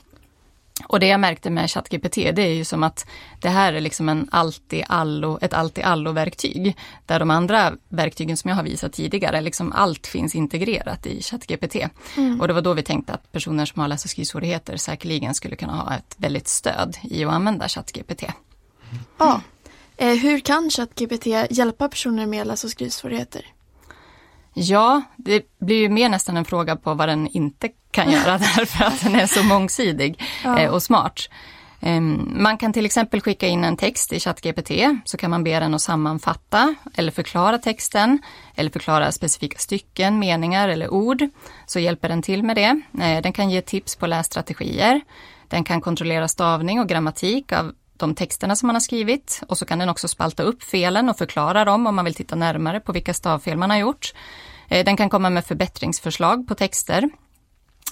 Och 0.82 1.00
det 1.00 1.06
jag 1.06 1.20
märkte 1.20 1.50
med 1.50 1.70
ChatGPT, 1.70 2.14
det 2.14 2.42
är 2.42 2.54
ju 2.54 2.64
som 2.64 2.82
att 2.82 3.06
det 3.40 3.48
här 3.48 3.72
är 3.72 3.80
liksom 3.80 4.08
en 4.08 4.28
allt-i-allo, 4.32 5.38
ett 5.42 5.54
allt-i-allo-verktyg. 5.54 6.76
Där 7.06 7.18
de 7.18 7.30
andra 7.30 7.72
verktygen 7.88 8.36
som 8.36 8.48
jag 8.48 8.56
har 8.56 8.62
visat 8.62 8.92
tidigare, 8.92 9.40
liksom 9.40 9.72
allt 9.72 10.06
finns 10.06 10.34
integrerat 10.34 11.06
i 11.06 11.22
ChatGPT. 11.22 11.76
Mm. 12.16 12.40
Och 12.40 12.48
det 12.48 12.54
var 12.54 12.62
då 12.62 12.72
vi 12.72 12.82
tänkte 12.82 13.12
att 13.12 13.32
personer 13.32 13.66
som 13.66 13.80
har 13.80 13.88
läs 13.88 14.04
och 14.04 14.10
skrivsvårigheter 14.10 14.76
säkerligen 14.76 15.34
skulle 15.34 15.56
kunna 15.56 15.72
ha 15.72 15.94
ett 15.94 16.14
väldigt 16.16 16.48
stöd 16.48 16.96
i 17.02 17.24
att 17.24 17.32
använda 17.32 17.68
ChatGPT. 17.68 18.24
Ja. 19.18 19.40
Eh, 19.96 20.14
hur 20.14 20.40
kan 20.40 20.70
ChatGPT 20.70 21.26
hjälpa 21.50 21.88
personer 21.88 22.26
med 22.26 22.46
läs 22.46 22.64
och 22.64 22.70
skrivsvårigheter? 22.70 23.53
Ja, 24.54 25.02
det 25.16 25.42
blir 25.58 25.76
ju 25.76 25.88
mer 25.88 26.08
nästan 26.08 26.36
en 26.36 26.44
fråga 26.44 26.76
på 26.76 26.94
vad 26.94 27.08
den 27.08 27.26
inte 27.26 27.68
kan 27.90 28.10
göra 28.10 28.38
därför 28.56 28.84
att 28.84 29.00
den 29.02 29.14
är 29.14 29.26
så 29.26 29.42
mångsidig 29.42 30.22
ja. 30.44 30.58
Eh, 30.58 30.70
och 30.70 30.82
smart. 30.82 31.28
Ehm, 31.80 32.42
man 32.42 32.58
kan 32.58 32.72
till 32.72 32.86
exempel 32.86 33.20
skicka 33.20 33.46
in 33.46 33.64
en 33.64 33.76
text 33.76 34.12
i 34.12 34.20
ChatGPT, 34.20 34.70
så 35.04 35.16
kan 35.16 35.30
man 35.30 35.44
be 35.44 35.60
den 35.60 35.74
att 35.74 35.82
sammanfatta 35.82 36.74
eller 36.94 37.12
förklara 37.12 37.58
texten, 37.58 38.18
eller 38.54 38.70
förklara 38.70 39.12
specifika 39.12 39.58
stycken, 39.58 40.18
meningar 40.18 40.68
eller 40.68 40.92
ord, 40.92 41.28
så 41.66 41.78
hjälper 41.78 42.08
den 42.08 42.22
till 42.22 42.42
med 42.42 42.56
det. 42.56 42.80
Eh, 43.02 43.22
den 43.22 43.32
kan 43.32 43.50
ge 43.50 43.60
tips 43.60 43.96
på 43.96 44.06
lässtrategier. 44.06 45.00
Den 45.48 45.64
kan 45.64 45.80
kontrollera 45.80 46.28
stavning 46.28 46.80
och 46.80 46.88
grammatik 46.88 47.52
av 47.52 47.72
de 47.96 48.14
texterna 48.14 48.56
som 48.56 48.66
man 48.66 48.76
har 48.76 48.80
skrivit 48.80 49.42
och 49.48 49.58
så 49.58 49.66
kan 49.66 49.78
den 49.78 49.88
också 49.88 50.08
spalta 50.08 50.42
upp 50.42 50.62
felen 50.62 51.08
och 51.08 51.18
förklara 51.18 51.64
dem 51.64 51.86
om 51.86 51.94
man 51.94 52.04
vill 52.04 52.14
titta 52.14 52.36
närmare 52.36 52.80
på 52.80 52.92
vilka 52.92 53.14
stavfel 53.14 53.56
man 53.56 53.70
har 53.70 53.76
gjort. 53.76 54.14
Eh, 54.68 54.84
den 54.84 54.96
kan 54.96 55.10
komma 55.10 55.30
med 55.30 55.44
förbättringsförslag 55.44 56.48
på 56.48 56.54
texter. 56.54 57.10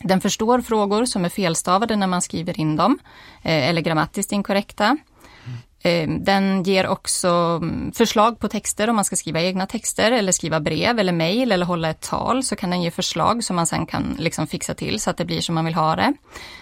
Den 0.00 0.20
förstår 0.20 0.60
frågor 0.60 1.04
som 1.04 1.24
är 1.24 1.28
felstavade 1.28 1.96
när 1.96 2.06
man 2.06 2.22
skriver 2.22 2.60
in 2.60 2.76
dem 2.76 2.98
eh, 3.42 3.68
eller 3.68 3.80
grammatiskt 3.80 4.32
inkorrekta. 4.32 4.96
Eh, 5.84 6.08
den 6.08 6.62
ger 6.62 6.86
också 6.86 7.28
mm, 7.28 7.92
förslag 7.92 8.38
på 8.38 8.48
texter 8.48 8.90
om 8.90 8.96
man 8.96 9.04
ska 9.04 9.16
skriva 9.16 9.40
egna 9.40 9.66
texter 9.66 10.12
eller 10.12 10.32
skriva 10.32 10.60
brev 10.60 10.98
eller 10.98 11.12
mejl 11.12 11.52
eller 11.52 11.66
hålla 11.66 11.90
ett 11.90 12.00
tal 12.00 12.44
så 12.44 12.56
kan 12.56 12.70
den 12.70 12.82
ge 12.82 12.90
förslag 12.90 13.44
som 13.44 13.56
man 13.56 13.66
sen 13.66 13.86
kan 13.86 14.16
liksom 14.18 14.46
fixa 14.46 14.74
till 14.74 15.00
så 15.00 15.10
att 15.10 15.16
det 15.16 15.24
blir 15.24 15.40
som 15.40 15.54
man 15.54 15.64
vill 15.64 15.74
ha 15.74 15.96
det. 15.96 16.12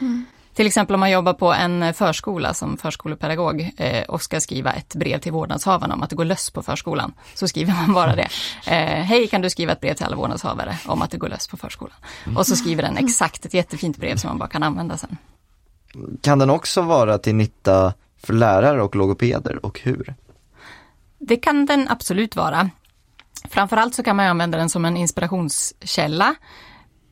Mm. 0.00 0.26
Till 0.54 0.66
exempel 0.66 0.94
om 0.94 1.00
man 1.00 1.10
jobbar 1.10 1.32
på 1.32 1.52
en 1.52 1.94
förskola 1.94 2.54
som 2.54 2.76
förskolepedagog 2.76 3.70
eh, 3.76 4.02
och 4.02 4.22
ska 4.22 4.40
skriva 4.40 4.72
ett 4.72 4.94
brev 4.94 5.18
till 5.18 5.32
vårdnadshavarna 5.32 5.94
om 5.94 6.02
att 6.02 6.10
det 6.10 6.16
går 6.16 6.24
löss 6.24 6.50
på 6.50 6.62
förskolan. 6.62 7.12
Så 7.34 7.48
skriver 7.48 7.72
man 7.72 7.92
bara 7.92 8.16
det. 8.16 8.28
Eh, 8.66 9.02
Hej, 9.02 9.26
kan 9.26 9.40
du 9.40 9.50
skriva 9.50 9.72
ett 9.72 9.80
brev 9.80 9.94
till 9.94 10.06
alla 10.06 10.16
vårdnadshavare 10.16 10.78
om 10.86 11.02
att 11.02 11.10
det 11.10 11.16
går 11.16 11.28
löss 11.28 11.48
på 11.48 11.56
förskolan? 11.56 11.96
Och 12.36 12.46
så 12.46 12.56
skriver 12.56 12.82
den 12.82 12.96
exakt 12.96 13.44
ett 13.44 13.54
jättefint 13.54 13.96
brev 13.96 14.16
som 14.16 14.28
man 14.28 14.38
bara 14.38 14.48
kan 14.48 14.62
använda 14.62 14.96
sen. 14.96 15.16
Kan 16.20 16.38
den 16.38 16.50
också 16.50 16.82
vara 16.82 17.18
till 17.18 17.34
nytta 17.34 17.92
för 18.22 18.32
lärare 18.32 18.82
och 18.82 18.96
logopeder 18.96 19.66
och 19.66 19.80
hur? 19.80 20.14
Det 21.18 21.36
kan 21.36 21.66
den 21.66 21.88
absolut 21.88 22.36
vara. 22.36 22.70
Framförallt 23.48 23.94
så 23.94 24.02
kan 24.02 24.16
man 24.16 24.26
använda 24.26 24.58
den 24.58 24.68
som 24.68 24.84
en 24.84 24.96
inspirationskälla 24.96 26.34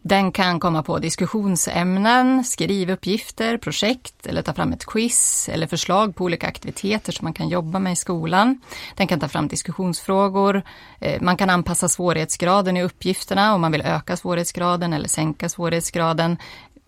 den 0.09 0.33
kan 0.33 0.61
komma 0.61 0.83
på 0.83 0.99
diskussionsämnen, 0.99 2.45
skrivuppgifter, 2.45 3.57
projekt 3.57 4.27
eller 4.27 4.43
ta 4.43 4.55
fram 4.55 4.73
ett 4.73 4.87
quiz 4.87 5.49
eller 5.49 5.67
förslag 5.67 6.15
på 6.17 6.25
olika 6.25 6.47
aktiviteter 6.47 7.13
som 7.13 7.25
man 7.27 7.33
kan 7.33 7.49
jobba 7.49 7.79
med 7.79 7.93
i 7.93 7.97
skolan. 7.97 8.61
Den 8.95 9.07
kan 9.07 9.21
ta 9.21 9.29
fram 9.29 9.49
diskussionsfrågor. 9.49 10.63
Eh, 11.01 11.23
man 11.23 11.37
kan 11.37 11.51
anpassa 11.51 11.89
svårighetsgraden 11.89 12.77
i 12.77 12.83
uppgifterna 12.83 13.55
om 13.55 13.61
man 13.61 13.73
vill 13.73 13.83
öka 13.83 14.17
svårighetsgraden 14.17 14.93
eller 14.93 15.09
sänka 15.09 15.49
svårighetsgraden 15.49 16.37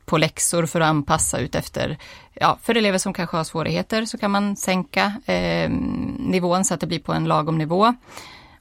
på 0.04 0.18
läxor 0.18 0.66
för 0.66 0.80
att 0.80 0.88
anpassa 0.88 1.38
ut 1.38 1.54
efter, 1.54 1.98
ja, 2.34 2.58
för 2.62 2.74
elever 2.74 2.98
som 2.98 3.12
kanske 3.12 3.36
har 3.36 3.44
svårigheter 3.44 4.04
så 4.04 4.18
kan 4.18 4.30
man 4.30 4.56
sänka 4.56 5.12
eh, 5.26 5.70
nivån 6.18 6.64
så 6.64 6.74
att 6.74 6.80
det 6.80 6.86
blir 6.86 6.98
på 6.98 7.12
en 7.12 7.24
lagom 7.24 7.58
nivå. 7.58 7.94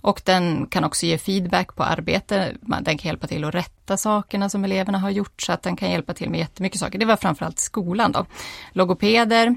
Och 0.02 0.22
den 0.26 0.66
kan 0.66 0.84
också 0.84 1.06
ge 1.06 1.18
feedback 1.18 1.76
på 1.76 1.84
arbete. 1.84 2.56
Den 2.62 2.98
kan 2.98 3.08
hjälpa 3.08 3.28
till 3.28 3.44
att 3.44 3.56
rätta 3.56 3.98
sakerna 3.98 4.50
som 4.50 4.66
eleverna 4.66 4.98
har 4.98 5.10
gjort 5.10 5.42
så 5.42 5.52
att 5.52 5.64
den 5.64 5.76
kan 5.76 5.92
hjälpa 5.92 6.14
till 6.14 6.30
med 6.30 6.40
jättemycket 6.40 6.80
saker. 6.80 7.00
Det 7.00 7.06
var 7.06 7.16
framförallt 7.16 7.60
skolan 7.60 8.12
då. 8.12 8.26
Logopeder 8.72 9.56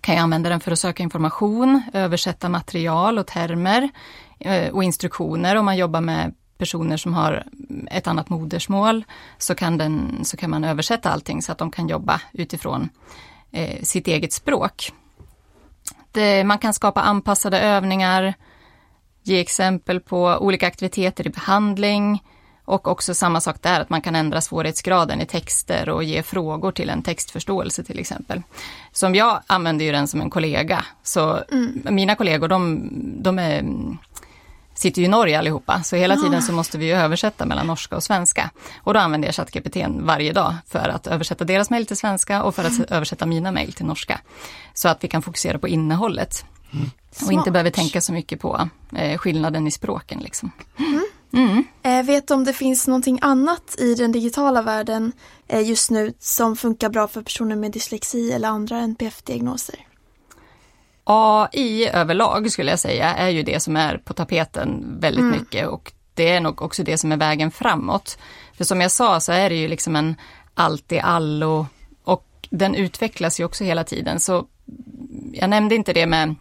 kan 0.00 0.14
jag 0.14 0.22
använda 0.22 0.50
den 0.50 0.60
för 0.60 0.72
att 0.72 0.78
söka 0.78 1.02
information, 1.02 1.82
översätta 1.92 2.48
material 2.48 3.18
och 3.18 3.26
termer 3.26 3.88
eh, 4.38 4.72
och 4.72 4.84
instruktioner 4.84 5.56
om 5.56 5.64
man 5.64 5.76
jobbar 5.76 6.00
med 6.00 6.34
personer 6.58 6.96
som 6.96 7.14
har 7.14 7.44
ett 7.90 8.06
annat 8.06 8.28
modersmål 8.28 9.04
så 9.38 9.54
kan, 9.54 9.78
den, 9.78 10.24
så 10.24 10.36
kan 10.36 10.50
man 10.50 10.64
översätta 10.64 11.10
allting 11.10 11.42
så 11.42 11.52
att 11.52 11.58
de 11.58 11.70
kan 11.70 11.88
jobba 11.88 12.20
utifrån 12.32 12.88
eh, 13.52 13.82
sitt 13.82 14.08
eget 14.08 14.32
språk. 14.32 14.92
Det, 16.12 16.44
man 16.44 16.58
kan 16.58 16.74
skapa 16.74 17.00
anpassade 17.00 17.60
övningar, 17.60 18.34
ge 19.22 19.40
exempel 19.40 20.00
på 20.00 20.36
olika 20.40 20.66
aktiviteter 20.66 21.26
i 21.26 21.30
behandling 21.30 22.22
och 22.64 22.88
också 22.88 23.14
samma 23.14 23.40
sak 23.40 23.56
där, 23.62 23.80
att 23.80 23.90
man 23.90 24.00
kan 24.00 24.16
ändra 24.16 24.40
svårighetsgraden 24.40 25.20
i 25.20 25.26
texter 25.26 25.88
och 25.88 26.04
ge 26.04 26.22
frågor 26.22 26.72
till 26.72 26.90
en 26.90 27.02
textförståelse 27.02 27.84
till 27.84 27.98
exempel. 27.98 28.42
Som 28.92 29.14
jag 29.14 29.40
använder 29.46 29.84
ju 29.84 29.92
den 29.92 30.08
som 30.08 30.20
en 30.20 30.30
kollega, 30.30 30.84
så 31.02 31.38
mm. 31.52 31.86
mina 31.90 32.14
kollegor 32.14 32.48
de, 32.48 32.88
de 33.22 33.38
är, 33.38 33.64
sitter 34.74 35.00
ju 35.00 35.06
i 35.06 35.08
Norge 35.08 35.38
allihopa, 35.38 35.82
så 35.82 35.96
hela 35.96 36.16
tiden 36.16 36.42
så 36.42 36.52
måste 36.52 36.78
vi 36.78 36.86
ju 36.86 36.92
översätta 36.92 37.46
mellan 37.46 37.66
norska 37.66 37.96
och 37.96 38.02
svenska. 38.02 38.50
Och 38.76 38.94
då 38.94 39.00
använder 39.00 39.28
jag 39.28 39.34
ChatGPT 39.34 39.76
varje 39.88 40.32
dag 40.32 40.54
för 40.68 40.88
att 40.88 41.06
översätta 41.06 41.44
deras 41.44 41.70
mejl 41.70 41.86
till 41.86 41.96
svenska 41.96 42.42
och 42.42 42.54
för 42.54 42.64
att 42.64 42.90
översätta 42.90 43.26
mina 43.26 43.52
mejl 43.52 43.72
till 43.72 43.86
norska. 43.86 44.20
Så 44.74 44.88
att 44.88 45.04
vi 45.04 45.08
kan 45.08 45.22
fokusera 45.22 45.58
på 45.58 45.68
innehållet. 45.68 46.44
Mm. 46.72 46.90
Och 47.26 47.32
inte 47.32 47.50
behöver 47.50 47.70
tänka 47.70 48.00
så 48.00 48.12
mycket 48.12 48.40
på 48.40 48.68
eh, 48.96 49.18
skillnaden 49.18 49.66
i 49.66 49.70
språken. 49.70 50.20
Liksom. 50.20 50.52
Mm. 50.78 51.04
Mm. 51.32 51.64
Eh, 51.82 52.06
vet 52.06 52.28
du 52.28 52.34
om 52.34 52.44
det 52.44 52.52
finns 52.52 52.88
någonting 52.88 53.18
annat 53.22 53.76
i 53.78 53.94
den 53.94 54.12
digitala 54.12 54.62
världen 54.62 55.12
eh, 55.48 55.68
just 55.68 55.90
nu 55.90 56.12
som 56.18 56.56
funkar 56.56 56.88
bra 56.88 57.08
för 57.08 57.22
personer 57.22 57.56
med 57.56 57.72
dyslexi 57.72 58.32
eller 58.32 58.48
andra 58.48 58.78
NPF-diagnoser? 58.78 59.86
AI 61.04 61.88
överlag 61.88 62.50
skulle 62.50 62.70
jag 62.70 62.78
säga 62.78 63.14
är 63.14 63.28
ju 63.28 63.42
det 63.42 63.60
som 63.60 63.76
är 63.76 63.98
på 63.98 64.14
tapeten 64.14 64.98
väldigt 65.00 65.22
mm. 65.22 65.38
mycket 65.40 65.68
och 65.68 65.92
det 66.14 66.28
är 66.28 66.40
nog 66.40 66.62
också 66.62 66.82
det 66.82 66.98
som 66.98 67.12
är 67.12 67.16
vägen 67.16 67.50
framåt. 67.50 68.18
För 68.56 68.64
som 68.64 68.80
jag 68.80 68.90
sa 68.90 69.20
så 69.20 69.32
är 69.32 69.50
det 69.50 69.56
ju 69.56 69.68
liksom 69.68 69.96
en 69.96 70.16
allt 70.54 70.92
i 70.92 71.00
allo 71.00 71.66
och 72.04 72.48
den 72.50 72.74
utvecklas 72.74 73.40
ju 73.40 73.44
också 73.44 73.64
hela 73.64 73.84
tiden. 73.84 74.20
Så 74.20 74.46
jag 75.32 75.50
nämnde 75.50 75.74
inte 75.74 75.92
det 75.92 76.06
med 76.06 76.34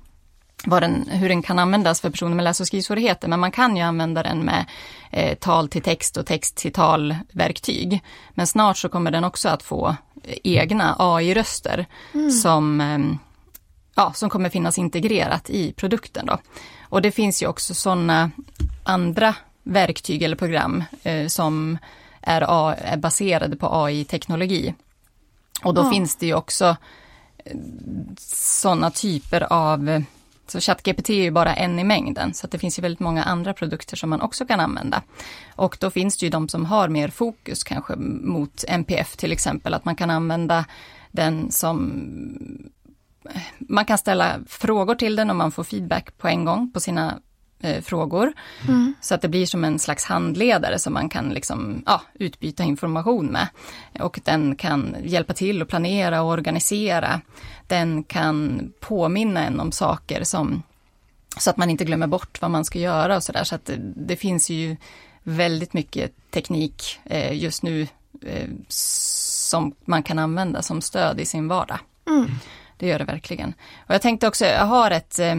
den, 0.66 1.10
hur 1.10 1.30
den 1.30 1.42
kan 1.42 1.60
användas 1.60 2.02
för 2.02 2.10
personer 2.10 2.36
med 2.36 2.44
läs 2.44 2.60
och 2.60 2.68
skrivsvårigheter, 2.68 3.28
men 3.28 3.40
man 3.40 3.52
kan 3.52 3.78
ju 3.78 3.84
använda 3.84 4.24
den 4.24 4.40
med 4.40 4.66
eh, 5.12 5.38
tal 5.38 5.70
till 5.70 5.82
text 5.82 6.18
och 6.18 6.26
text 6.26 6.56
till 6.56 6.74
tal-verktyg. 6.74 8.04
Men 8.34 8.48
snart 8.48 8.78
så 8.78 8.90
kommer 8.90 9.12
den 9.12 9.24
också 9.24 9.50
att 9.50 9.64
få 9.64 9.96
eh, 10.24 10.38
egna 10.44 10.96
AI-röster 11.00 11.86
mm. 12.14 12.32
som, 12.32 12.82
eh, 12.82 13.00
ja, 13.96 14.14
som 14.14 14.30
kommer 14.30 14.50
finnas 14.50 14.78
integrerat 14.78 15.50
i 15.50 15.74
produkten. 15.74 16.26
Då. 16.26 16.38
Och 16.90 17.02
det 17.02 17.12
finns 17.12 17.44
ju 17.44 17.48
också 17.48 17.74
sådana 17.74 18.32
andra 18.84 19.36
verktyg 19.64 20.24
eller 20.24 20.36
program 20.36 20.84
eh, 21.04 21.28
som 21.28 21.78
är, 22.22 22.42
är, 22.42 22.98
baserade 22.98 23.56
på 23.56 23.68
AI-teknologi. 23.86 24.74
Och 25.64 25.74
då 25.74 25.82
ja. 25.82 25.92
finns 25.92 26.16
det 26.16 26.26
ju 26.26 26.34
också 26.34 26.76
eh, 27.46 27.58
sådana 28.18 28.92
typer 28.92 29.54
av 29.54 30.04
så 30.48 30.60
ChatGPT 30.60 31.10
är 31.10 31.24
ju 31.24 31.32
bara 31.32 31.54
en 31.54 31.80
i 31.80 31.84
mängden, 31.84 32.34
så 32.34 32.48
det 32.48 32.60
finns 32.60 32.80
ju 32.80 32.82
väldigt 32.82 33.00
många 33.00 33.24
andra 33.24 33.54
produkter 33.54 33.98
som 33.98 34.10
man 34.10 34.22
också 34.22 34.46
kan 34.46 34.60
använda. 34.60 35.02
Och 35.56 35.78
då 35.80 35.90
finns 35.90 36.18
det 36.18 36.26
ju 36.26 36.30
de 36.30 36.50
som 36.50 36.66
har 36.66 36.88
mer 36.88 37.08
fokus 37.08 37.64
kanske 37.64 37.96
mot 37.96 38.64
NPF 38.68 39.18
till 39.18 39.32
exempel, 39.32 39.74
att 39.74 39.86
man 39.86 39.96
kan 39.96 40.10
använda 40.10 40.66
den 41.12 41.52
som 41.52 42.72
eh, 43.30 43.42
man 43.60 43.86
kan 43.86 43.98
ställa 43.98 44.40
frågor 44.48 44.96
till 44.96 45.16
den 45.16 45.30
och 45.30 45.36
man 45.36 45.52
får 45.52 45.64
feedback 45.64 46.18
på 46.18 46.28
en 46.28 46.46
gång 46.46 46.72
på 46.74 46.80
sina 46.80 47.20
eh, 47.62 47.82
frågor. 47.82 48.34
Mm. 48.68 48.94
Så 49.02 49.16
att 49.16 49.22
det 49.22 49.28
blir 49.28 49.46
som 49.46 49.64
en 49.64 49.80
slags 49.80 50.06
handledare 50.06 50.80
som 50.80 50.94
man 50.94 51.10
kan 51.10 51.30
liksom, 51.30 51.84
ja, 51.86 52.02
utbyta 52.14 52.64
information 52.64 53.26
med. 53.26 53.48
Och 54.00 54.20
den 54.24 54.56
kan 54.56 54.96
hjälpa 55.04 55.34
till 55.34 55.62
att 55.62 55.68
planera 55.68 56.22
och 56.22 56.30
organisera. 56.30 57.22
Den 57.68 58.04
kan 58.04 58.72
påminna 58.80 59.46
en 59.46 59.60
om 59.60 59.72
saker 59.72 60.24
som 60.24 60.64
så 61.38 61.50
att 61.50 61.58
man 61.58 61.70
inte 61.70 61.86
glömmer 61.86 62.08
bort 62.08 62.42
vad 62.42 62.52
man 62.52 62.66
ska 62.66 62.80
göra 62.80 63.16
och 63.16 63.24
sådär. 63.24 63.44
Så 63.44 63.56
att 63.56 63.66
det, 63.66 63.78
det, 63.96 64.16
finns 64.16 64.50
ju 64.50 64.78
väldigt 65.24 65.74
mycket 65.74 66.32
teknik 66.32 67.00
eh, 67.04 67.34
just 67.34 67.64
nu 67.64 67.88
eh, 68.26 68.50
som 68.68 69.76
man 69.86 70.04
kan 70.04 70.20
använda 70.20 70.62
som 70.62 70.82
stöd 70.82 71.20
i 71.20 71.26
sin 71.26 71.48
vardag. 71.48 71.80
Mm. 72.08 72.32
Det 72.78 72.88
gör 72.88 73.00
det 73.00 73.06
verkligen. 73.06 73.54
Och 73.88 73.94
jag 73.94 74.02
tänkte 74.02 74.28
också, 74.28 74.46
jag 74.46 74.66
har 74.66 74.92
ett 74.92 75.20
eh, 75.20 75.36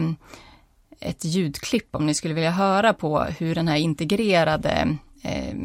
ett 1.03 1.25
ljudklipp 1.25 1.95
om 1.95 2.05
ni 2.05 2.13
skulle 2.13 2.33
vilja 2.33 2.51
höra 2.51 2.93
på 2.93 3.19
hur 3.19 3.55
den 3.55 3.67
här 3.67 3.75
integrerade 3.75 4.97
eh, 5.21 5.55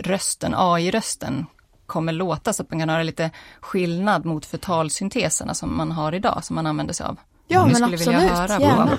rösten, 0.00 0.54
AI-rösten, 0.56 1.46
kommer 1.86 2.12
låta 2.12 2.52
så 2.52 2.62
att 2.62 2.70
man 2.70 2.80
kan 2.80 2.88
höra 2.88 3.02
lite 3.02 3.30
skillnad 3.60 4.24
mot 4.24 4.46
förtalsynteserna 4.46 5.54
som 5.54 5.76
man 5.76 5.92
har 5.92 6.14
idag, 6.14 6.44
som 6.44 6.56
man 6.56 6.66
använder 6.66 6.94
sig 6.94 7.06
av. 7.06 7.18
Ja, 7.48 7.66
men 7.66 7.84
absolut, 7.84 8.00
gärna. 8.06 8.98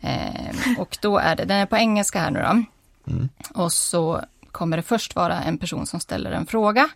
Eh, 0.00 0.80
och 0.80 0.98
då 1.02 1.18
är 1.18 1.36
det, 1.36 1.44
den 1.44 1.56
är 1.56 1.66
på 1.66 1.76
engelska 1.76 2.20
här 2.20 2.30
nu 2.30 2.40
då. 2.42 2.64
Mm. 3.12 3.28
Och 3.54 3.72
så 3.72 4.20
kommer 4.52 4.76
det 4.76 4.82
först 4.82 5.16
vara 5.16 5.42
en 5.42 5.58
person 5.58 5.86
som 5.86 6.00
ställer 6.00 6.30
en 6.30 6.46
fråga 6.46 6.88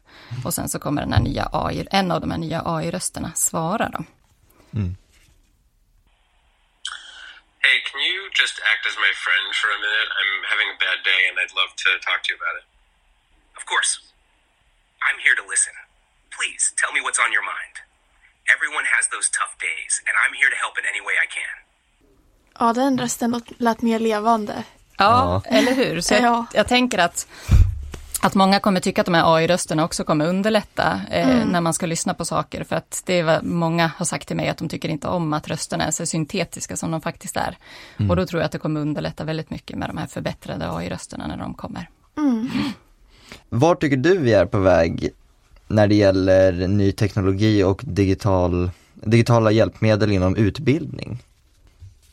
och 0.45 0.55
sen 0.55 0.69
så 0.69 0.79
kommer 0.79 1.03
den 1.03 1.13
här 1.13 1.21
nya 1.21 1.49
AI, 1.53 1.87
en 1.91 2.11
av 2.11 2.21
de 2.21 2.31
här 2.31 2.39
nya 2.39 2.63
AI-rösterna 2.65 3.31
svara 3.35 3.89
då. 3.89 4.05
Mm. 4.79 4.97
Hey, 7.65 7.77
can 7.89 8.01
you 8.11 8.19
just 8.43 8.57
act 8.73 8.83
as 8.91 8.97
my 9.07 9.13
friend 9.25 9.47
for 9.61 9.69
a 9.77 9.79
minute? 9.87 10.09
I'm 10.21 10.35
having 10.53 10.69
a 10.75 10.79
bad 10.87 10.99
day 11.13 11.21
and 11.29 11.35
I'd 11.43 11.55
love 11.61 11.73
to 11.85 11.89
talk 12.07 12.19
to 12.25 12.29
you 12.31 12.37
about 12.41 12.57
it. 12.61 12.67
Of 13.59 13.65
course. 13.73 13.91
I'm 15.07 15.19
here 15.27 15.37
to 15.41 15.45
listen. 15.55 15.75
Please 16.37 16.63
tell 16.81 16.93
me 16.97 17.01
what's 17.05 17.21
on 17.25 17.31
your 17.37 17.47
mind. 17.57 17.75
Everyone 18.55 18.85
has 18.95 19.05
those 19.15 19.29
tough 19.39 19.55
days, 19.69 19.93
and 20.07 20.15
I'm 20.23 20.35
here 20.41 20.51
to 20.55 20.59
help 20.65 20.75
in 20.81 20.85
any 20.93 21.03
way 21.09 21.15
I 21.25 21.27
can. 21.39 21.55
Ja, 22.61 22.73
den 22.73 22.99
rösten 22.99 23.41
lät 23.59 23.83
mer 23.83 23.99
levande. 23.99 24.65
Ja, 24.99 25.43
eller 25.47 25.73
hur? 25.75 26.01
Så 26.01 26.15
jag, 26.15 26.23
Ja. 26.23 26.47
jag 26.53 26.69
tänker 26.69 26.99
att, 26.99 27.27
att 28.25 28.35
många 28.35 28.61
kommer 28.61 28.81
tycka 28.81 29.01
att 29.01 29.07
de 29.07 29.15
här 29.15 29.37
AI-rösterna 29.37 29.85
också 29.85 30.05
kommer 30.05 30.27
underlätta 30.27 31.01
eh, 31.11 31.47
när 31.47 31.61
man 31.61 31.75
ska 31.75 31.87
lyssna 31.87 32.15
på 32.15 32.25
saker. 32.25 32.65
För 32.65 32.77
att 32.77 33.03
det 33.07 33.19
är 33.19 33.25
vad 33.25 33.45
många 33.45 33.91
har 33.97 34.05
sagt 34.05 34.29
till 34.29 34.37
mig 34.37 34.49
att 34.49 34.59
de 34.59 34.69
tycker 34.69 34.89
inte 34.89 35.09
om 35.09 35.33
att 35.33 35.49
rösterna 35.49 35.85
är 35.85 35.91
så 35.91 36.07
syntetiska 36.07 36.77
som 36.77 36.91
de 36.91 37.01
faktiskt 37.01 37.37
är. 37.37 37.59
Och 38.09 38.17
då 38.17 38.27
tror 38.27 38.41
jag 38.41 38.47
att 38.47 38.53
det 38.53 38.59
kommer 38.59 38.81
underlätta 38.81 39.25
väldigt 39.25 39.51
mycket 39.51 39.79
med 39.79 39.89
de 39.89 39.97
här 39.99 40.07
förbättrade 40.07 40.71
AI-rösterna 40.71 41.27
när 41.27 41.37
de 41.37 41.55
kommer. 41.55 41.89
Var 43.49 43.75
tycker 43.75 43.97
du 43.97 44.19
vi 44.19 44.33
är 44.33 44.47
på 44.47 44.59
väg 44.59 45.11
när 45.69 45.87
det 45.87 45.95
gäller 45.95 46.69
ny 46.69 46.93
teknologi 46.93 47.63
och 47.63 47.83
digital, 47.85 48.71
digitala 48.95 49.51
hjälpmedel 49.51 50.13
inom 50.13 50.37
utbildning? 50.37 51.19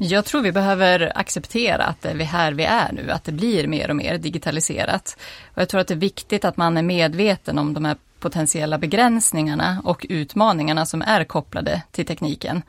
Jag 0.03 0.25
tror 0.25 0.41
vi 0.41 0.51
behöver 0.51 1.11
acceptera 1.15 1.83
att 1.83 2.01
det 2.01 2.09
är 2.09 2.15
här 2.15 2.53
vi 2.53 2.63
är 2.63 2.91
nu, 2.91 3.11
att 3.11 3.23
det 3.23 3.31
blir 3.31 3.67
mer 3.67 3.89
och 3.89 3.95
mer 3.95 4.17
digitaliserat. 4.17 5.17
Och 5.53 5.61
jag 5.61 5.69
tror 5.69 5.81
att 5.81 5.87
det 5.87 5.93
är 5.93 5.95
viktigt 5.95 6.45
att 6.45 6.57
man 6.57 6.77
är 6.77 6.81
medveten 6.81 7.57
om 7.57 7.73
de 7.73 7.85
här 7.85 7.95
potentiella 8.19 8.77
begränsningarna 8.77 9.81
och 9.83 10.05
utmaningarna 10.09 10.85
som 10.85 11.01
är 11.01 11.23
kopplade 11.23 11.81
till 11.91 12.05
tekniken. 12.05 12.61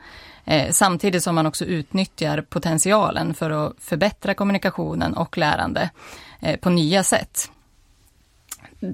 Eh, 0.45 0.71
samtidigt 0.71 1.23
som 1.23 1.35
man 1.35 1.45
också 1.45 1.65
utnyttjar 1.65 2.41
potentialen 2.41 3.33
för 3.33 3.49
att 3.49 3.73
förbättra 3.79 4.33
kommunikationen 4.33 5.13
och 5.13 5.37
lärande 5.37 5.89
eh, 6.39 6.59
på 6.59 6.69
nya 6.69 7.03
sätt. 7.03 7.51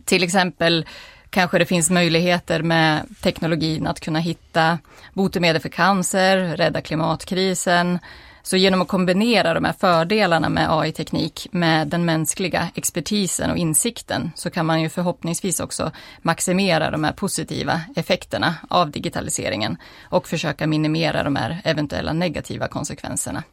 Till 0.05 0.23
exempel 0.23 0.85
kanske 1.29 1.59
det 1.59 1.65
finns 1.65 1.89
möjligheter 1.89 2.61
med 2.61 3.05
teknologin 3.21 3.87
att 3.87 3.99
kunna 3.99 4.19
hitta 4.19 4.79
botemedel 5.13 5.61
för 5.61 5.69
cancer, 5.69 6.37
rädda 6.57 6.81
klimatkrisen. 6.81 7.99
Så 8.43 8.57
genom 8.57 8.81
att 8.81 8.87
kombinera 8.87 9.53
de 9.53 9.65
här 9.65 9.73
fördelarna 9.79 10.49
med 10.49 10.67
AI-teknik 10.71 11.47
med 11.51 11.87
den 11.87 12.05
mänskliga 12.05 12.67
expertisen 12.75 13.51
och 13.51 13.57
insikten 13.57 14.31
så 14.35 14.49
kan 14.49 14.65
man 14.65 14.81
ju 14.81 14.89
förhoppningsvis 14.89 15.59
också 15.59 15.91
maximera 16.21 16.91
de 16.91 17.03
här 17.03 17.13
positiva 17.13 17.81
effekterna 17.95 18.55
av 18.67 18.91
digitaliseringen 18.91 19.77
och 20.09 20.27
försöka 20.27 20.67
minimera 20.67 21.23
de 21.23 21.35
här 21.35 21.61
eventuella 21.63 22.13
negativa 22.13 22.67
konsekvenserna. 22.67 23.43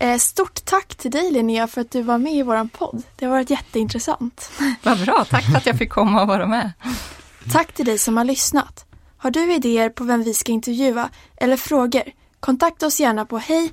Eh, 0.00 0.18
Stort 0.18 0.64
tack 0.64 0.94
till 0.94 1.10
dig 1.10 1.30
Linnea 1.30 1.66
för 1.66 1.80
att 1.80 1.90
du 1.90 2.02
var 2.02 2.18
med 2.18 2.34
i 2.34 2.42
våran 2.42 2.68
podd. 2.68 3.02
Det 3.16 3.24
har 3.24 3.32
varit 3.32 3.50
jätteintressant. 3.50 4.50
Vad 4.82 5.04
bra, 5.04 5.24
tack 5.30 5.44
för 5.44 5.56
att 5.56 5.66
jag 5.66 5.78
fick 5.78 5.90
komma 5.90 6.22
och 6.22 6.28
vara 6.28 6.46
med. 6.46 6.72
Tack 7.52 7.72
till 7.72 7.86
dig 7.86 7.98
som 7.98 8.16
har 8.16 8.24
lyssnat. 8.24 8.84
Har 9.16 9.30
du 9.30 9.54
idéer 9.54 9.88
på 9.88 10.04
vem 10.04 10.22
vi 10.22 10.34
ska 10.34 10.52
intervjua 10.52 11.10
eller 11.36 11.56
frågor? 11.56 12.02
Kontakta 12.40 12.86
oss 12.86 13.00
gärna 13.00 13.24
på 13.24 13.38
hej 13.38 13.72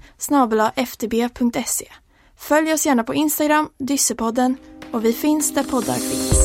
ftb.se. 0.75 1.85
Följ 2.37 2.73
oss 2.73 2.85
gärna 2.85 3.03
på 3.03 3.13
Instagram, 3.13 3.69
Dyssepodden 3.79 4.57
och 4.91 5.05
vi 5.05 5.13
finns 5.13 5.53
där 5.53 5.63
poddar 5.63 5.93
finns. 5.93 6.36